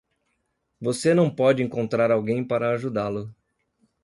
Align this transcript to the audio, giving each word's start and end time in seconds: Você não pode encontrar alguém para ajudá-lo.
Você 0.81 1.13
não 1.13 1.29
pode 1.29 1.61
encontrar 1.61 2.09
alguém 2.09 2.43
para 2.43 2.71
ajudá-lo. 2.71 3.31